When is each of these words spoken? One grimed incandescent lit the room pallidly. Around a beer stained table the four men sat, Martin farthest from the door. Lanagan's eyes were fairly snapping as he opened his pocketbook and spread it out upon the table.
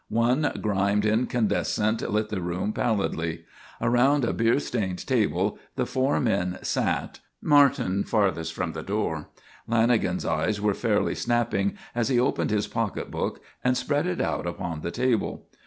One 0.09 0.51
grimed 0.63 1.05
incandescent 1.05 2.01
lit 2.11 2.29
the 2.29 2.41
room 2.41 2.73
pallidly. 2.73 3.45
Around 3.79 4.25
a 4.25 4.33
beer 4.33 4.59
stained 4.59 5.05
table 5.05 5.59
the 5.75 5.85
four 5.85 6.19
men 6.19 6.57
sat, 6.63 7.19
Martin 7.39 8.03
farthest 8.03 8.51
from 8.51 8.71
the 8.73 8.81
door. 8.81 9.27
Lanagan's 9.69 10.25
eyes 10.25 10.59
were 10.59 10.73
fairly 10.73 11.13
snapping 11.13 11.77
as 11.93 12.09
he 12.09 12.19
opened 12.19 12.49
his 12.49 12.65
pocketbook 12.65 13.41
and 13.63 13.77
spread 13.77 14.07
it 14.07 14.19
out 14.21 14.47
upon 14.47 14.81
the 14.81 14.89
table. 14.89 15.45